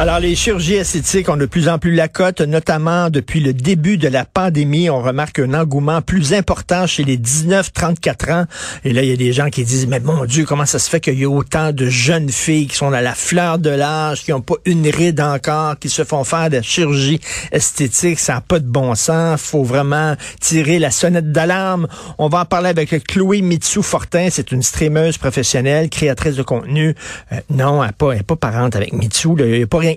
[0.00, 3.98] Alors, les chirurgies esthétiques ont de plus en plus la cote, notamment depuis le début
[3.98, 4.88] de la pandémie.
[4.88, 8.44] On remarque un engouement plus important chez les 19-34 ans.
[8.84, 10.88] Et là, il y a des gens qui disent, mais mon Dieu, comment ça se
[10.88, 14.22] fait qu'il y a autant de jeunes filles qui sont à la fleur de l'âge,
[14.22, 17.18] qui n'ont pas une ride encore, qui se font faire de la chirurgie
[17.50, 18.20] esthétique.
[18.20, 19.40] Ça n'a pas de bon sens.
[19.40, 21.88] faut vraiment tirer la sonnette d'alarme.
[22.18, 24.28] On va en parler avec Chloé Mitsou-Fortin.
[24.30, 26.94] C'est une streameuse professionnelle, créatrice de contenu.
[27.32, 29.34] Euh, non, elle n'est pas, pas parente avec Mitsou.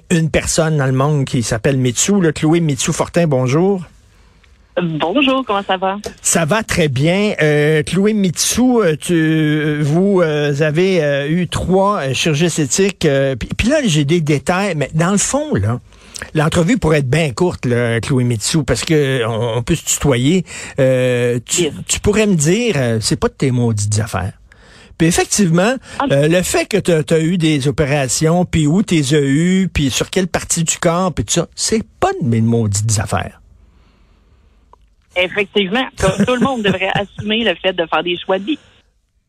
[0.09, 2.21] Une personne dans le monde qui s'appelle Mitsou.
[2.21, 3.81] Le Chloé Mitsou-Fortin, bonjour.
[4.81, 5.97] Bonjour, comment ça va?
[6.21, 7.33] Ça va très bien.
[7.41, 13.07] Euh, Chloé Mitsou, euh, tu, vous euh, avez eu trois chirurgies esthétiques.
[13.57, 15.79] Puis là, j'ai des détails, mais dans le fond, là,
[16.35, 20.45] L'entrevue pourrait être bien courte, là, Chloé Mitsou, parce que on, peut se tutoyer.
[20.77, 24.33] Tu, tu, pourrais me dire, c'est pas de tes maudites affaires.
[25.01, 26.05] Puis effectivement, ah.
[26.11, 29.67] euh, le fait que tu as, eu des opérations, puis où tu les as eu,
[29.67, 33.41] puis sur quelle partie du corps, puis tout ça, c'est pas de mes maudites affaires.
[35.15, 38.59] Effectivement, tout le monde devrait assumer le fait de faire des choix de vie.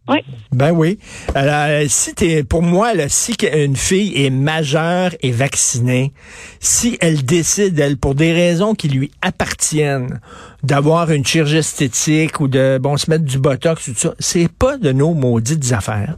[0.08, 0.18] Oui.
[0.50, 0.98] Ben oui.
[1.34, 6.12] Alors, si t'es, pour moi, là, si une fille est majeure et vaccinée,
[6.58, 10.20] si elle décide, elle, pour des raisons qui lui appartiennent,
[10.64, 14.50] d'avoir une chirurgie esthétique ou de, bon, se mettre du botox ou tout ça, c'est
[14.52, 16.16] pas de nos maudites affaires.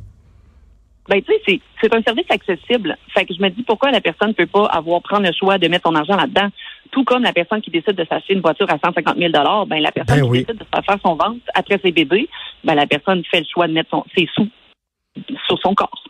[1.08, 2.96] Ben, tu sais, c'est un service accessible.
[3.12, 5.58] Fait que je me dis pourquoi la personne ne peut pas avoir prendre le choix
[5.58, 6.48] de mettre son argent là-dedans?
[6.94, 9.32] Tout comme la personne qui décide de s'acheter une voiture à 150 000
[9.66, 12.28] ben la personne ben qui décide de faire son ventre après ses bébés,
[12.62, 14.46] ben la personne fait le choix de mettre son, ses sous
[15.48, 16.04] sur son corps.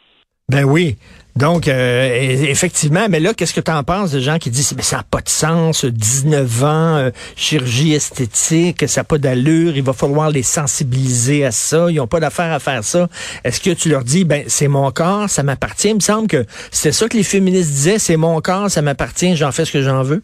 [0.50, 0.96] Ben oui.
[1.36, 4.82] Donc, euh, effectivement, mais là, qu'est-ce que tu en penses de gens qui disent, mais
[4.82, 9.82] ça n'a pas de sens, 19 ans, euh, chirurgie esthétique, ça n'a pas d'allure, il
[9.82, 13.08] va falloir les sensibiliser à ça, ils n'ont pas d'affaire à faire ça.
[13.42, 15.88] Est-ce que tu leur dis, ben, c'est mon corps, ça m'appartient?
[15.88, 19.34] Il me semble que c'était ça que les féministes disaient, c'est mon corps, ça m'appartient,
[19.34, 20.22] j'en fais ce que j'en veux.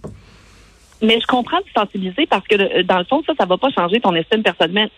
[1.02, 3.70] Mais je comprends de sensibiliser parce que euh, dans le fond, ça, ça va pas
[3.70, 4.90] changer ton estime personnelle.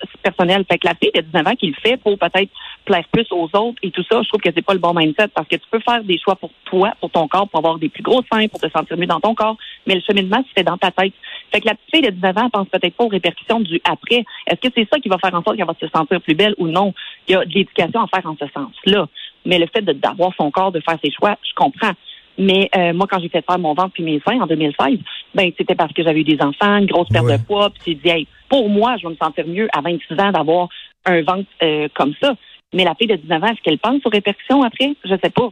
[0.68, 2.50] Fait que la fille de 19 ans qui le fait pour peut-être
[2.84, 5.28] plaire plus aux autres et tout ça, je trouve que c'est pas le bon mindset
[5.28, 7.88] parce que tu peux faire des choix pour toi, pour ton corps, pour avoir des
[7.88, 10.76] plus gros seins, pour te sentir mieux dans ton corps, mais le cheminement fait dans
[10.76, 11.12] ta tête.
[11.52, 14.24] Fait que la petite fille de 19 ans pense peut-être pas aux répercussions du après.
[14.48, 16.54] Est-ce que c'est ça qui va faire en sorte qu'elle va se sentir plus belle
[16.58, 16.92] ou non?
[17.28, 19.06] Il y a de l'éducation à faire en ce sens-là.
[19.44, 21.92] Mais le fait d'avoir son corps, de faire ses choix, je comprends.
[22.38, 24.98] Mais euh, moi, quand j'ai fait faire mon ventre puis mes seins en 2016,
[25.34, 27.94] ben c'était parce que j'avais eu des enfants, une grosse perte de poids, puis j'ai
[27.94, 30.69] dit, hey, pour moi, je vais me sentir mieux à 26 ans d'avoir
[31.04, 32.34] un ventre euh, comme ça.
[32.72, 34.94] Mais la fille de 19 ans, est-ce qu'elle pense aux répercussions après?
[35.04, 35.50] Je sais pas.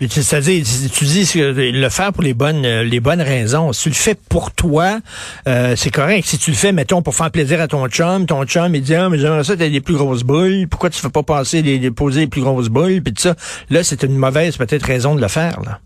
[0.00, 3.72] C'est-à-dire, tu dis le faire pour les bonnes euh, les bonnes raisons.
[3.74, 5.00] Si tu le fais pour toi,
[5.46, 6.26] euh, c'est correct.
[6.26, 8.94] Si tu le fais, mettons, pour faire plaisir à ton chum, ton chum, il dit,
[8.94, 10.66] ah, mais j'aimerais ça, t'as des plus grosses boules.
[10.70, 13.34] Pourquoi tu fais pas passer, des, poser les plus grosses boules, puis ça?
[13.68, 15.80] Là, c'est une mauvaise, peut-être, raison de le faire, là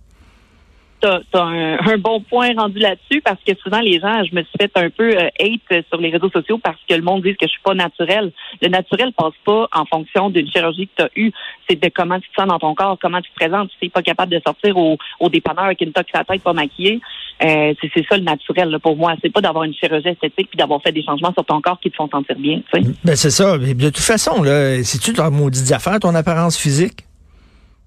[1.02, 4.52] tu as, un, bon point rendu là-dessus parce que souvent les gens, je me suis
[4.60, 7.46] fait un peu euh, hate sur les réseaux sociaux parce que le monde dit que
[7.46, 8.32] je suis pas naturelle.
[8.60, 11.32] Le naturel passe pas en fonction d'une chirurgie que tu as eue.
[11.68, 13.70] C'est de comment tu te sens dans ton corps, comment tu te présentes.
[13.70, 16.52] Tu n'es pas capable de sortir au, au dépanneur avec une toque la tête pas
[16.52, 17.00] maquillée.
[17.44, 19.14] Euh, c'est ça le naturel là, pour moi.
[19.22, 21.90] C'est pas d'avoir une chirurgie esthétique puis d'avoir fait des changements sur ton corps qui
[21.90, 22.60] te font sentir bien.
[22.72, 22.82] Tu.
[23.04, 23.58] Ben c'est ça.
[23.58, 27.04] De toute façon, là, c'est-tu ta maudite affaire, ton apparence physique?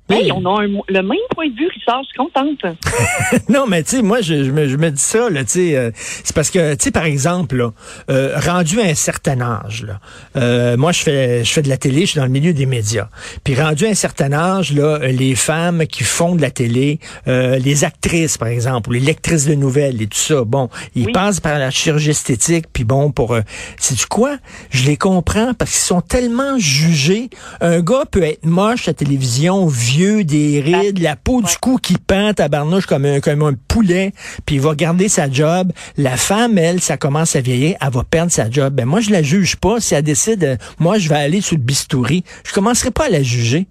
[0.08, 2.60] Hey, on a le même point de vue, Richard, je suis contente.
[3.50, 5.90] non, mais tu sais, moi, je, me, je, me, dis ça, là, tu sais, euh,
[5.96, 7.72] c'est parce que, tu sais, par exemple, là,
[8.12, 10.00] euh, rendu à un certain âge, là,
[10.36, 12.68] euh, moi, je fais, je fais de la télé, je suis dans le milieu des
[12.68, 13.10] médias.
[13.44, 17.84] Puis rendu à un certain âge, là, les femmes qui font de la télé, les
[17.84, 21.58] actrices, par exemple, ou les lectrices de nouvelles et tout ça, bon, ils passent par
[21.58, 23.36] la chirurgie esthétique, puis bon, pour,
[23.80, 24.38] c'est du quoi?
[24.70, 27.32] Je les comprends parce qu'ils sont tellement jugés.
[27.60, 29.66] Un gars peut être moche à la télévision,
[29.96, 34.12] des rides, la peau du cou qui pend à barnouche comme un, comme un poulet,
[34.46, 35.72] puis il va garder sa job.
[35.98, 38.74] La femme, elle, ça commence à vieillir, elle va perdre sa job.
[38.74, 39.80] Ben moi, je la juge pas.
[39.80, 43.10] Si elle décide, euh, moi, je vais aller sur le bistouri, je commencerai pas à
[43.10, 43.68] la juger.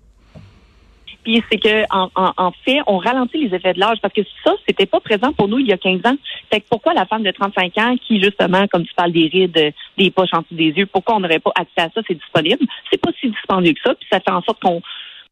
[1.24, 4.84] Puis c'est que en, fait, on ralentit les effets de l'âge parce que ça, c'était
[4.84, 6.16] pas présent pour nous il y a 15 ans.
[6.52, 9.72] Fait que pourquoi la femme de 35 ans qui justement, comme tu parles des rides,
[9.96, 12.02] des poches en dessous des yeux, pourquoi on n'aurait pas accès à ça?
[12.06, 12.66] C'est disponible.
[12.90, 13.94] C'est pas si dispendieux que ça.
[13.94, 14.82] Puis ça fait en sorte qu'on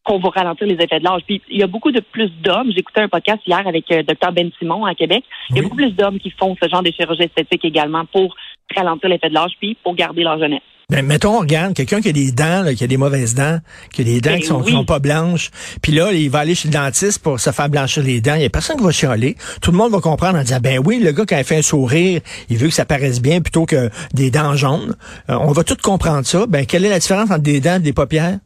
[0.03, 1.21] qu'on va ralentir les effets de l'âge.
[1.25, 2.71] Puis il y a beaucoup de plus d'hommes.
[2.75, 5.23] J'écoutais un podcast hier avec euh, Dr Ben Simon à Québec.
[5.49, 8.35] Il y a beaucoup plus d'hommes qui font ce genre de chirurgie esthétique également pour
[8.75, 10.61] ralentir l'effet de l'âge puis pour garder leur jeunesse.
[10.89, 13.59] Ben, mettons, regarde, quelqu'un qui a des dents, là, qui a des mauvaises dents,
[13.93, 15.49] qui a des dents Ben qui sont, qui sont pas blanches,
[15.81, 18.35] puis là, il va aller chez le dentiste pour se faire blanchir les dents.
[18.35, 19.35] Il y a personne qui va chialer.
[19.61, 21.61] Tout le monde va comprendre en disant, ben oui, le gars qui a fait un
[21.61, 24.95] sourire, il veut que ça paraisse bien plutôt que des dents jaunes.
[25.29, 26.45] Euh, on va tout comprendre ça.
[26.47, 28.39] Ben, quelle est la différence entre des dents et des paupières?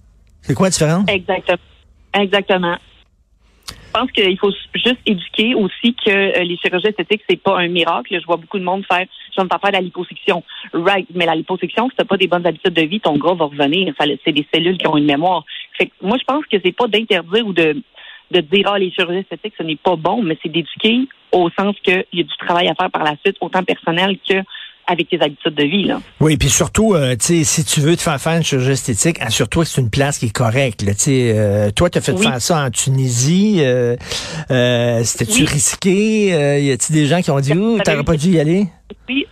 [0.48, 1.04] C'est quoi la?
[1.10, 1.58] Exactement.
[2.14, 2.78] Exactement.
[3.70, 7.68] Je pense qu'il faut juste éduquer aussi que euh, les chirurgies esthétiques, c'est pas un
[7.68, 8.18] miracle.
[8.18, 9.06] Je vois beaucoup de monde faire,
[9.36, 10.42] je vais me faire de la liposuction.
[10.72, 11.08] Right.
[11.14, 13.94] Mais la liposuction, si t'as pas des bonnes habitudes de vie, ton gras va revenir.
[14.24, 15.44] C'est des cellules qui ont une mémoire.
[15.78, 17.82] Fait que moi, je pense que c'est pas d'interdire ou de,
[18.32, 21.76] de dire, ah, les chirurgies esthétiques, ce n'est pas bon, mais c'est d'éduquer au sens
[21.84, 24.36] qu'il y a du travail à faire par la suite, autant personnel que
[24.88, 26.00] avec tes habitudes de vie, là.
[26.22, 29.18] Oui, puis surtout, euh, tu sais, si tu veux te faire faire une chirurgie esthétique,
[29.22, 30.82] assure-toi que c'est une place qui est correcte.
[30.82, 32.24] Là, euh, toi, tu as fait Oui.
[32.24, 33.58] faire ça en Tunisie.
[33.60, 33.96] Euh,
[34.50, 35.46] euh, C'était-tu Oui.
[35.48, 36.28] risqué?
[36.62, 38.66] Y a-t-il des gens qui ont dit, ouh, t'aurais pas dû y aller?
[39.06, 39.28] Puis,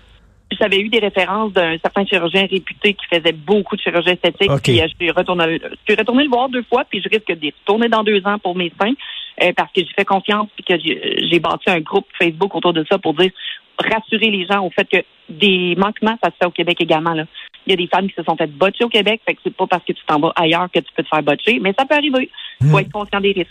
[0.59, 4.51] j'avais eu des références d'un certain chirurgien réputé qui faisait beaucoup de chirurgie esthétique.
[4.63, 7.53] Puis, je suis retournée, je suis retournée le voir deux fois, puis je risque d'y
[7.61, 8.93] retourner dans deux ans pour mes seins,
[9.41, 12.85] euh, parce que j'ai fait confiance, puis que j'ai bâti un groupe Facebook autour de
[12.89, 13.31] ça pour dire
[13.77, 14.97] rassurer les gens au fait que
[15.29, 17.13] des manquements, ça se fait au Québec également.
[17.13, 17.25] Là.
[17.67, 19.55] Il y a des femmes qui se sont faites botcher au Québec, fait que c'est
[19.55, 21.85] pas parce que tu t'en vas ailleurs que tu peux te faire botcher, mais ça
[21.85, 22.29] peut arriver.
[22.61, 22.79] Il faut Hmm.
[22.79, 23.49] être conscient des risques.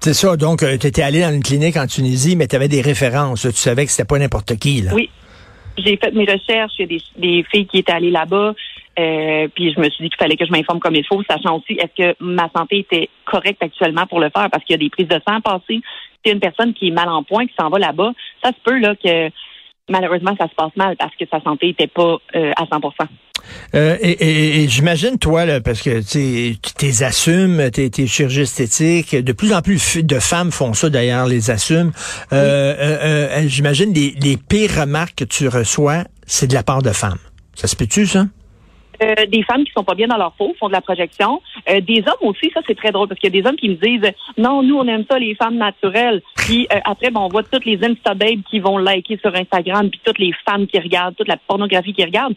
[0.00, 2.80] C'est ça, donc tu étais allé dans une clinique en Tunisie, mais tu avais des
[2.82, 3.42] références.
[3.42, 4.82] Tu savais que c'était pas n'importe qui.
[4.82, 4.92] Là.
[4.94, 5.10] Oui.
[5.78, 8.54] J'ai fait mes recherches, il y a des, des filles qui étaient allées là-bas,
[8.98, 11.58] euh, puis je me suis dit qu'il fallait que je m'informe comme il faut, sachant
[11.58, 14.78] aussi est-ce que ma santé était correcte actuellement pour le faire, parce qu'il y a
[14.78, 15.80] des prises de sang à passer.
[16.24, 18.12] C'est une personne qui est mal en point, qui s'en va là-bas,
[18.42, 19.30] ça se peut là que
[19.90, 22.80] malheureusement ça se passe mal parce que sa santé n'était pas euh, à 100
[23.74, 28.40] Euh, et et- et j'imagine, toi, là, parce que tu t'es assumes, t'es es chirurgie
[28.40, 31.92] esthétique, de plus en plus de femmes font ça d'ailleurs, les assument.
[32.32, 32.98] Euh, euh,
[33.42, 37.18] euh, j'imagine les, les pires remarques que tu reçois, c'est de la part de femmes.
[37.54, 38.26] Ça se peut-tu, ça?
[39.02, 41.40] Euh, des femmes qui sont pas bien dans leur peau, font de la projection.
[41.68, 43.68] Euh, des hommes aussi, ça c'est très drôle parce qu'il y a des hommes qui
[43.68, 46.22] me disent non, nous on aime ça les femmes naturelles.
[46.36, 49.90] Puis euh, après, bon, on voit toutes les Insta babes qui vont liker sur Instagram,
[49.90, 52.36] puis toutes les femmes qui regardent, toute la pornographie qui regardent.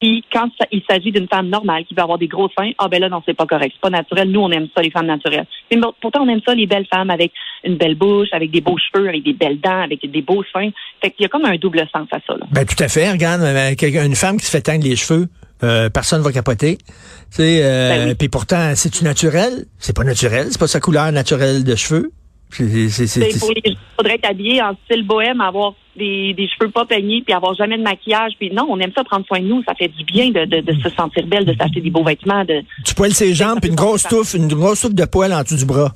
[0.00, 3.00] Puis quand il s'agit d'une femme normale qui va avoir des gros seins, ah ben
[3.00, 4.30] là non c'est pas correct, c'est pas naturel.
[4.30, 5.46] Nous on aime ça les femmes naturelles.
[5.70, 7.32] Mais pourtant on aime ça les belles femmes avec
[7.64, 10.70] une belle bouche, avec des beaux cheveux, avec des belles dents, avec des beaux seins.
[11.00, 12.34] Fait qu'il y a comme un double sens à ça.
[12.34, 12.46] Là.
[12.50, 13.10] Ben tout à fait.
[13.10, 15.28] Regarde, une femme qui se fait teindre les cheveux,
[15.64, 16.78] euh, personne va capoter.
[16.78, 16.84] Tu
[17.30, 18.14] sais, euh, Ben oui.
[18.14, 19.64] puis pourtant, c'est-tu naturel?
[19.78, 22.12] C'est pas naturel, c'est pas sa couleur naturelle de cheveux.
[22.50, 25.74] C'est- c'est- c'est- C'est pour les gens, il faudrait être habillé en style bohème, avoir
[25.96, 28.32] des, des cheveux pas peignés, puis avoir jamais de maquillage.
[28.38, 29.64] Puis non, on aime ça prendre soin de nous.
[29.64, 32.44] Ça fait du bien de, de, de se sentir belle, de s'acheter des beaux vêtements,
[32.44, 35.42] de Tu poiles ses jambes, puis une grosse touffe, une grosse touffe de poils en
[35.42, 35.92] dessous du bras.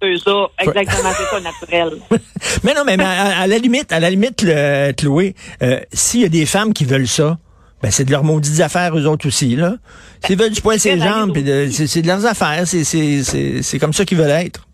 [0.00, 0.46] faire ça.
[0.60, 1.98] Exactement, c'est ça, naturel.
[2.64, 6.20] Mais non, mais, mais à, à la limite, à la limite, le, Chloé, euh, s'il
[6.22, 7.38] y a des femmes qui veulent ça,
[7.82, 9.74] ben c'est de leurs maudites affaires eux autres aussi là.
[10.24, 14.30] S'ils veulent du poil ses jambes, c'est de leurs affaires, c'est comme ça qu'ils veulent
[14.30, 14.66] être.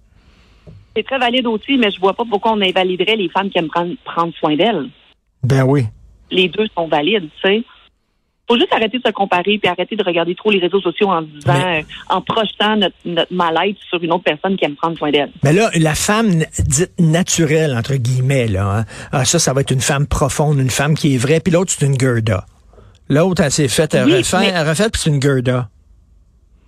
[0.97, 3.69] C'est très valide aussi, mais je vois pas pourquoi on invaliderait les femmes qui aiment
[3.69, 4.87] prendre, prendre soin d'elles.
[5.43, 5.85] Ben oui.
[6.31, 7.62] Les deux sont valides, tu sais.
[8.49, 11.20] Faut juste arrêter de se comparer puis arrêter de regarder trop les réseaux sociaux en
[11.23, 14.97] disant, Mais- euh, en projetant notre, notre mal-être sur une autre personne qui aime prendre
[14.97, 15.31] soin d'elle.
[15.43, 19.73] Mais là, la femme dite naturelle, entre guillemets, là, hein, ah, ça, ça va être
[19.73, 22.47] une femme profonde, une femme qui est vraie, puis l'autre, c'est une Gerda.
[23.08, 25.69] L'autre, elle s'est faite, elle Oui, refait, mais- elle refait, puis c'est une Gerda.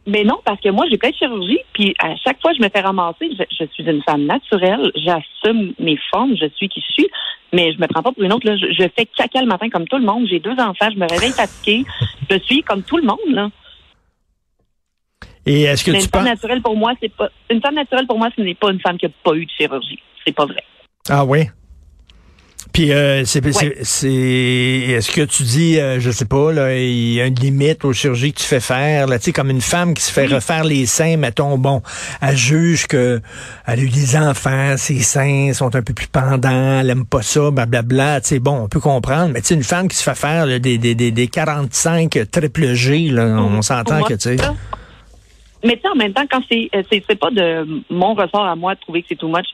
[0.06, 2.68] Mais non, parce que moi, j'ai plein de chirurgie, puis à chaque fois, je me
[2.70, 3.28] fais ramasser.
[3.38, 7.08] Je, je suis une femme naturelle, j'assume mes formes, je suis qui je suis,
[7.52, 8.46] mais je me prends pas pour une autre.
[8.46, 8.56] Là.
[8.56, 10.26] Je, je fais caca le matin comme tout le monde.
[10.30, 11.84] J'ai deux enfants, je me réveille fatiguée.
[12.30, 13.18] Je suis comme tout le monde.
[13.28, 13.50] Là.
[15.44, 16.30] Et est-ce que Mais tu une femme penses...
[16.30, 18.96] naturelle pour moi, c'est pas une femme naturelle pour moi, ce n'est pas une femme
[18.96, 19.98] qui a pas eu de chirurgie.
[20.24, 20.62] C'est pas vrai.
[21.10, 21.48] Ah oui?
[22.78, 23.76] Puis euh, c'est Ouais.
[23.82, 27.84] c'est- est-ce que tu dis euh, je sais pas là il y a une limite
[27.84, 30.28] aux chirurgies que tu fais faire là tu sais comme une femme qui se fait
[30.28, 30.34] Oui.
[30.34, 31.82] refaire les seins mettons bon
[32.22, 33.20] elle juge que
[33.66, 37.22] elle a eu des enfants ses seins sont un peu plus pendants elle aime pas
[37.22, 40.04] ça blablabla tu sais bon on peut comprendre mais tu sais une femme qui se
[40.04, 44.14] fait faire là, des, des, des, des 45 triple G là on s'entend Pour que
[44.14, 44.36] tu sais.
[45.64, 48.46] Mais tu sais, en même temps, quand c'est euh, c'est c'est pas de mon ressort
[48.46, 49.46] à moi de trouver que c'est too much.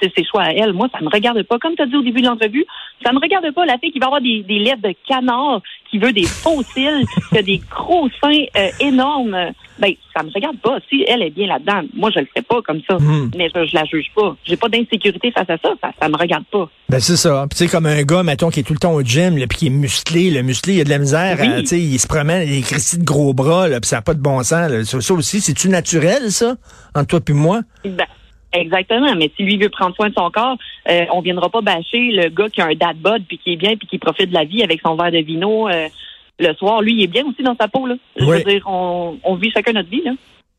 [0.00, 1.58] C'est ses choix à elle, moi, ça me regarde pas.
[1.58, 2.64] Comme tu as dit au début de l'entrevue,
[3.04, 5.98] ça me regarde pas la fille qui va avoir des, des lettres de canard, qui
[5.98, 9.36] veut des faux cils, qui a des gros seins euh, énormes.
[9.78, 10.78] Ben, ça me regarde pas.
[10.88, 12.96] Si elle est bien là-dedans, moi, je le ferai pas comme ça.
[12.96, 13.30] Hmm.
[13.36, 14.34] Mais je, je la juge pas.
[14.44, 15.74] J'ai pas d'insécurité face à ça.
[15.82, 16.68] Ça, ça me regarde pas.
[16.88, 17.44] Ben c'est ça.
[17.50, 19.46] Puis tu sais comme un gars mettons qui est tout le temps au gym là,
[19.48, 21.48] puis qui est musclé, le musclé il a de la misère, Oui.
[21.48, 24.02] à- tu sais il se promène des cristis de gros bras là, puis ça n'a
[24.02, 24.70] pas de bon sens.
[24.70, 24.84] Là.
[24.84, 26.54] Ça, ça aussi c'est tu naturel ça
[26.94, 27.60] entre toi puis moi?
[27.84, 28.06] Ben,
[28.60, 29.14] exactement.
[29.16, 30.56] Mais si lui veut prendre soin de son corps,
[30.90, 33.56] euh, on viendra pas bâcher le gars qui a un dad bod puis qui est
[33.56, 35.68] bien puis qui profite de la vie avec son verre de vino.
[35.68, 35.88] euh,
[36.38, 37.86] le soir, lui, il est bien aussi dans sa peau.
[37.86, 37.94] Là.
[38.18, 38.36] Je Oui.
[38.44, 40.02] veux dire, on, on vit chacun notre vie.
[40.04, 40.12] Là.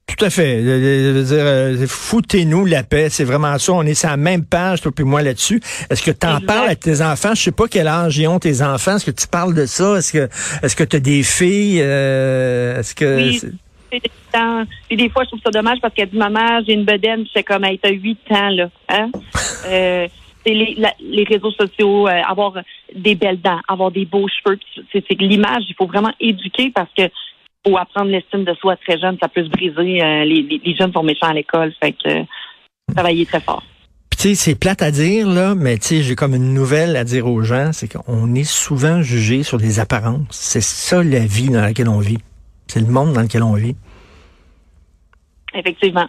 [0.08, 0.64] Tout à fait.
[0.64, 3.10] Je veux dire, euh, foutez-nous la paix.
[3.10, 3.74] C'est vraiment ça.
[3.74, 5.62] On est sur la même page, toi puis moi, là-dessus.
[5.92, 6.48] Est-ce que tu en Exact.
[6.48, 7.36] parles à tes enfants?
[7.36, 8.96] Je sais pas quel âge ils ont, tes enfants.
[8.96, 9.98] Est-ce que tu parles de ça?
[9.98, 10.30] Est-ce que
[10.64, 11.80] est-ce que tu as des filles?
[11.84, 13.18] Euh, est-ce que...
[13.18, 13.38] Oui.
[13.38, 14.02] c'est-
[14.88, 17.26] Puis des puis fois, je trouve ça dommage parce qu'elle dit Maman, j'ai une bedaine,
[17.26, 18.70] je fais comme hey, t'as 8 ans, là.
[18.90, 19.10] Hein?
[19.68, 20.08] euh,
[20.46, 22.54] c'est les, la- les réseaux sociaux, euh, avoir
[22.96, 24.58] des belles dents, avoir des beaux cheveux.
[24.90, 27.04] puis C'est l'image, il faut vraiment éduquer parce que
[27.68, 30.02] faut apprendre l'estime de soi très jeune, ça peut se briser.
[30.02, 32.24] euh, les, les- les jeunes sont méchants à l'école, fait que euh,
[32.96, 33.64] travailler très fort.
[34.10, 36.96] Puis tu sais, c'est plate à dire, là, mais tu sais, j'ai comme une nouvelle
[36.96, 40.26] à dire aux gens, c'est qu'on est souvent jugé sur des apparences.
[40.32, 42.18] C'est ça la vie dans laquelle on vit.
[42.68, 43.76] C'est le monde dans lequel on vit.
[45.58, 46.08] Effectivement.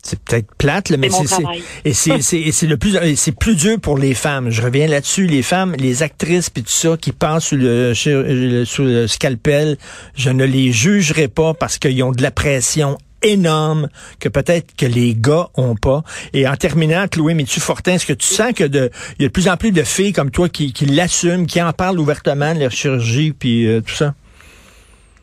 [0.00, 1.26] C'est peut-être plate, là, mais c'est
[2.52, 4.48] c'est- le plus c'est plus dur pour les femmes.
[4.50, 8.84] Je reviens là-dessus, les femmes, les actrices puis tout ça qui passent sous le sous
[8.84, 9.76] le scalpel,
[10.14, 13.88] je ne les jugerai pas parce qu'ils ont de la pression énorme
[14.20, 16.04] que peut-être que les gars ont pas.
[16.32, 19.28] Et en terminant, Chloé Mitu Fortin, est-ce que tu sens que de il y a
[19.28, 22.54] de plus en plus de filles comme toi qui, qui l'assument, qui en parlent ouvertement
[22.54, 24.14] de leur chirurgie puis euh, tout ça?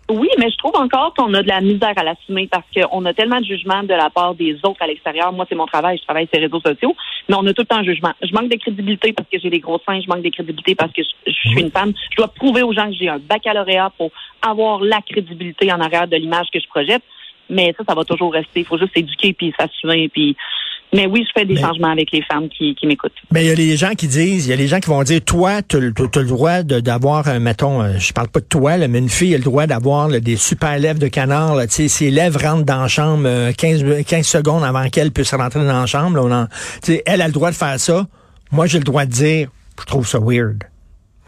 [0.07, 3.13] Oui, mais je trouve encore qu'on a de la misère à l'assumer parce qu'on a
[3.15, 5.33] tellement de jugement de la part des autres à l'extérieur.
[5.33, 6.95] Moi, c'est mon travail, je travaille sur les réseaux sociaux,
[7.27, 8.11] mais on a tout le temps un jugement.
[8.21, 10.93] Je manque de crédibilité parce que j'ai des gros seins, je manque de crédibilité parce
[10.93, 11.93] que je, je suis une femme.
[12.11, 14.11] Je dois prouver aux gens que j'ai un baccalauréat pour
[14.43, 17.01] avoir la crédibilité en arrière de l'image que je projette.
[17.49, 18.59] Mais ça, ça va toujours rester.
[18.59, 20.09] Il faut juste s'éduquer puis s'assumer.
[20.09, 20.35] Puis...
[20.93, 23.11] Mais oui, je fais des Mais- changements avec les femmes qui, qui m'écoutent.
[23.31, 25.03] Mais il y a les gens qui disent, il y a les gens qui vont
[25.03, 28.77] dire, toi, tu as, le droit d'avoir, euh, mettons, euh, je parle pas de toi,
[28.77, 31.55] là, mais une fille a le droit d'avoir des super lèvres de canard.
[31.55, 35.11] Là, tu sais, ses lèvres rentrent dans la chambre euh, 15, 15 secondes avant qu'elle
[35.11, 36.15] puisse rentrer dans la chambre.
[36.17, 36.47] Là, on en-
[37.05, 38.05] elle a le droit de faire ça.
[38.51, 39.49] Moi, j'ai le droit de dire,
[39.79, 40.63] je trouve ça weird.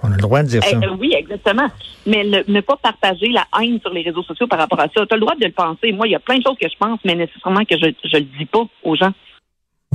[0.04, 0.78] On a le droit de dire Eh, ça.
[0.78, 1.68] euh, oui, exactement.
[2.06, 5.06] Mais le- ne pas partager la haine sur les réseaux sociaux par rapport à ça.
[5.06, 5.92] Tu as le droit de le penser.
[5.92, 8.18] Moi, il y a plein de choses que je pense, mais nécessairement que je je
[8.18, 9.12] le dis pas aux gens.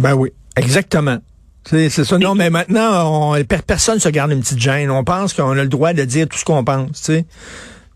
[0.03, 1.19] Ben oui, exactement.
[1.65, 2.19] C'est ça.
[2.19, 4.91] Non, mais maintenant, on, per- personne se garde une petite gêne.
[4.91, 7.25] On pense qu'on a le droit de dire tout ce qu'on pense, tu sais.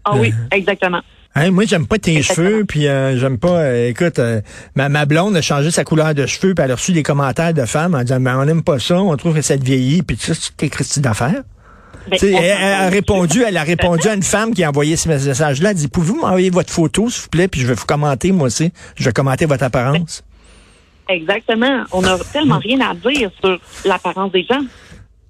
[0.05, 1.01] Ah oui, exactement.
[1.35, 2.49] Hein, moi, j'aime pas tes Exactement.
[2.49, 3.59] cheveux, puis euh, j'aime pas.
[3.59, 4.41] euh, écoute, euh,
[4.75, 7.53] ma, ma blonde a changé sa couleur de cheveux, puis elle a reçu des commentaires
[7.53, 10.03] de femmes en disant, ben, on n'aime pas ça, on trouve que ça te vieillit,
[10.03, 11.43] puis tu sais, c'est tes Christy d'affaires.
[12.09, 15.09] Ben, elle, elle a répondu, elle a répondu à une femme qui a envoyé ce
[15.09, 15.71] message-là.
[15.73, 18.47] Elle dit, pouvez-vous m'envoyer votre photo, s'il vous plaît, puis je vais vous commenter, moi
[18.47, 18.73] aussi.
[18.95, 20.23] Je vais commenter votre apparence.
[21.09, 21.85] Exactement.
[21.93, 24.61] On a tellement rien à dire sur l'apparence des gens.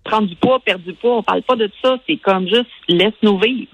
[0.04, 1.96] Prendre du poids, perdre du poids, on parle pas de ça.
[2.06, 3.70] C'est comme juste laisse-nous vivre.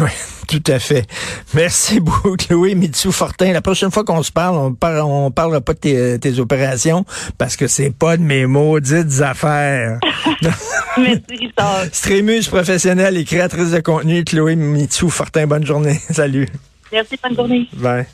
[0.00, 0.10] Oui,
[0.48, 1.06] tout à fait.
[1.54, 3.52] Merci beaucoup, Chloé Mitsou Fortin.
[3.52, 7.04] La prochaine fois qu'on se parle, on par, on parlera pas de tes, tes opérations
[7.38, 9.98] parce que c'est pas de mes maudites affaires.
[10.42, 11.50] Merci.
[11.92, 15.46] Strémus professionnelle et créatrice de contenu, Chloé Mitsou Fortin.
[15.46, 15.98] Bonne journée.
[16.10, 16.48] Salut.
[16.92, 17.68] Merci, bonne journée.
[17.74, 18.06] Bye.